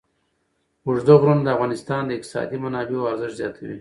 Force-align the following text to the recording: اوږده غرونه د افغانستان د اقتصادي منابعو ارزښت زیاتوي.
اوږده 0.85 1.13
غرونه 1.21 1.41
د 1.43 1.47
افغانستان 1.55 2.01
د 2.05 2.11
اقتصادي 2.17 2.57
منابعو 2.63 3.09
ارزښت 3.11 3.35
زیاتوي. 3.41 3.69